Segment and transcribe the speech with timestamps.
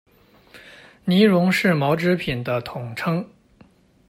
[1.05, 3.23] 呢绒是毛织品的统称。